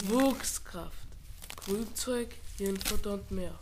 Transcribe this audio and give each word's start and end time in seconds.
Wuchskraft, 0.00 1.06
Grünzeug, 1.64 2.28
Hirnfutter 2.56 3.14
und 3.14 3.30
mehr. 3.30 3.58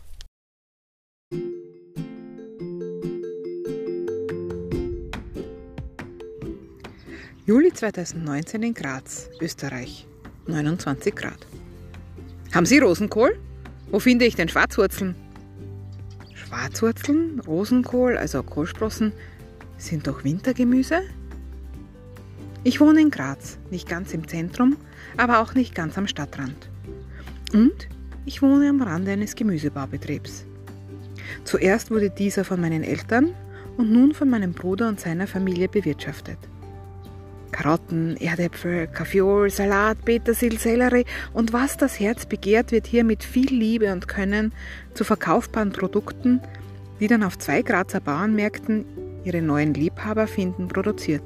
Juli 7.45 7.73
2019 7.73 8.63
in 8.63 8.73
Graz, 8.73 9.29
Österreich. 9.41 10.07
29 10.47 11.13
Grad. 11.13 11.45
Haben 12.53 12.65
Sie 12.65 12.79
Rosenkohl? 12.79 13.37
Wo 13.91 13.99
finde 13.99 14.25
ich 14.25 14.35
denn 14.35 14.47
Schwarzwurzeln? 14.47 15.15
Schwarzwurzeln, 16.33 17.41
Rosenkohl, 17.41 18.17
also 18.17 18.41
Kohlsprossen, 18.41 19.11
sind 19.77 20.07
doch 20.07 20.23
Wintergemüse? 20.23 21.01
Ich 22.63 22.79
wohne 22.79 23.01
in 23.01 23.09
Graz, 23.09 23.57
nicht 23.71 23.89
ganz 23.89 24.13
im 24.13 24.27
Zentrum, 24.27 24.77
aber 25.17 25.39
auch 25.39 25.55
nicht 25.55 25.73
ganz 25.73 25.97
am 25.97 26.05
Stadtrand. 26.05 26.69
Und 27.53 27.89
ich 28.25 28.43
wohne 28.43 28.69
am 28.69 28.83
Rande 28.83 29.11
eines 29.11 29.35
Gemüsebaubetriebs. 29.35 30.45
Zuerst 31.43 31.89
wurde 31.89 32.11
dieser 32.11 32.43
von 32.43 32.61
meinen 32.61 32.83
Eltern 32.83 33.33
und 33.77 33.91
nun 33.91 34.13
von 34.13 34.29
meinem 34.29 34.53
Bruder 34.53 34.89
und 34.89 34.99
seiner 34.99 35.25
Familie 35.25 35.69
bewirtschaftet. 35.69 36.37
Karotten, 37.51 38.15
Erdäpfel, 38.17 38.87
Kaffeeol, 38.87 39.49
Salat, 39.49 40.05
Petersil, 40.05 40.59
Sellerie 40.59 41.05
und 41.33 41.53
was 41.53 41.77
das 41.77 41.99
Herz 41.99 42.27
begehrt, 42.27 42.71
wird 42.71 42.85
hier 42.85 43.03
mit 43.03 43.23
viel 43.23 43.49
Liebe 43.49 43.91
und 43.91 44.07
Können 44.07 44.53
zu 44.93 45.03
verkaufbaren 45.03 45.71
Produkten, 45.71 46.41
die 46.99 47.07
dann 47.07 47.23
auf 47.23 47.39
zwei 47.39 47.63
Grazer 47.63 47.99
Bauernmärkten 47.99 48.85
ihre 49.23 49.41
neuen 49.41 49.73
Liebhaber 49.73 50.27
finden, 50.27 50.67
produziert. 50.67 51.23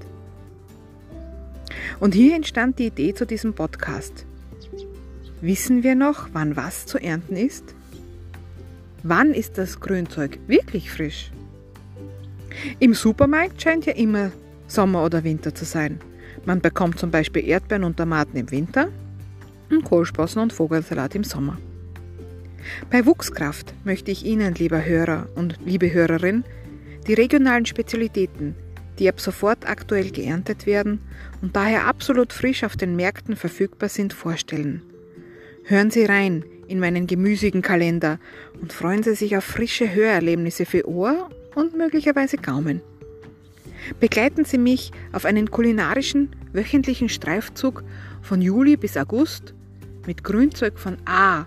Und 1.99 2.13
hier 2.13 2.35
entstand 2.35 2.79
die 2.79 2.87
Idee 2.87 3.13
zu 3.13 3.25
diesem 3.25 3.53
Podcast. 3.53 4.25
Wissen 5.41 5.83
wir 5.83 5.95
noch, 5.95 6.29
wann 6.33 6.55
was 6.55 6.85
zu 6.85 6.97
ernten 6.97 7.35
ist? 7.35 7.75
Wann 9.03 9.33
ist 9.33 9.57
das 9.57 9.79
Grünzeug 9.79 10.39
wirklich 10.47 10.91
frisch? 10.91 11.31
Im 12.79 12.93
Supermarkt 12.93 13.61
scheint 13.61 13.85
ja 13.85 13.93
immer 13.93 14.31
Sommer 14.67 15.03
oder 15.03 15.23
Winter 15.23 15.53
zu 15.53 15.65
sein. 15.65 15.99
Man 16.45 16.61
bekommt 16.61 16.99
zum 16.99 17.11
Beispiel 17.11 17.47
Erdbeeren 17.47 17.83
und 17.83 17.97
Tomaten 17.97 18.37
im 18.37 18.49
Winter 18.51 18.89
und 19.69 19.83
Kohlsprossen 19.83 20.41
und 20.41 20.53
Vogelsalat 20.53 21.15
im 21.15 21.23
Sommer. 21.23 21.57
Bei 22.89 23.05
Wuchskraft 23.05 23.73
möchte 23.83 24.11
ich 24.11 24.25
Ihnen, 24.25 24.55
lieber 24.55 24.83
Hörer 24.83 25.27
und 25.35 25.59
liebe 25.63 25.93
Hörerin, 25.93 26.43
die 27.07 27.13
regionalen 27.13 27.65
Spezialitäten, 27.65 28.55
die 28.99 29.09
ab 29.09 29.19
sofort 29.19 29.67
aktuell 29.67 30.11
geerntet 30.11 30.65
werden 30.65 30.99
und 31.41 31.55
daher 31.55 31.87
absolut 31.87 32.33
frisch 32.33 32.63
auf 32.63 32.77
den 32.77 32.95
Märkten 32.95 33.35
verfügbar 33.35 33.89
sind, 33.89 34.13
vorstellen. 34.13 34.81
Hören 35.63 35.91
Sie 35.91 36.05
rein 36.05 36.45
in 36.67 36.79
meinen 36.79 37.07
gemüsigen 37.07 37.61
Kalender 37.61 38.19
und 38.61 38.73
freuen 38.73 39.03
Sie 39.03 39.15
sich 39.15 39.37
auf 39.37 39.43
frische 39.43 39.93
Hörerlebnisse 39.93 40.65
für 40.65 40.87
Ohr 40.87 41.29
und 41.55 41.75
möglicherweise 41.75 42.37
Gaumen. 42.37 42.81
Begleiten 43.99 44.45
Sie 44.45 44.57
mich 44.57 44.91
auf 45.11 45.25
einen 45.25 45.51
kulinarischen 45.51 46.35
wöchentlichen 46.53 47.09
Streifzug 47.09 47.83
von 48.21 48.41
Juli 48.41 48.77
bis 48.77 48.97
August 48.97 49.53
mit 50.07 50.23
Grünzeug 50.23 50.79
von 50.79 50.97
A 51.05 51.45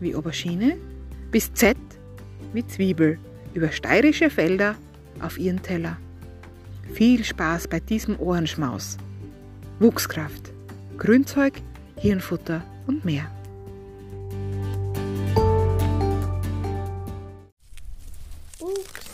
wie 0.00 0.14
Aubergine 0.14 0.76
bis 1.30 1.52
Z 1.54 1.76
wie 2.52 2.66
Zwiebel 2.66 3.18
über 3.54 3.72
steirische 3.72 4.30
Felder 4.30 4.76
auf 5.20 5.38
Ihren 5.38 5.62
Teller. 5.62 5.96
Viel 6.92 7.24
Spaß 7.24 7.68
bei 7.68 7.80
diesem 7.80 8.18
Ohrenschmaus. 8.20 8.98
Wuchskraft, 9.80 10.52
Grünzeug, 10.98 11.54
Hirnfutter 11.96 12.62
und 12.86 13.04
mehr. 13.04 13.30
Wuchskraft. 18.58 19.13